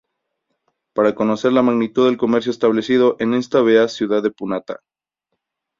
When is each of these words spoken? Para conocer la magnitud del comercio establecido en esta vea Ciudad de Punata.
Para 0.95 1.13
conocer 1.13 1.53
la 1.53 1.61
magnitud 1.61 2.07
del 2.07 2.17
comercio 2.17 2.49
establecido 2.51 3.17
en 3.19 3.35
esta 3.35 3.61
vea 3.61 3.87
Ciudad 3.87 4.23
de 4.23 4.31
Punata. 4.31 4.79